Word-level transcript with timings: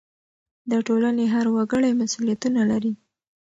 د 0.71 0.71
ټولنې 0.87 1.25
هر 1.33 1.45
وګړی 1.55 1.91
مسؤلیتونه 2.01 2.61
لري. 2.71 2.93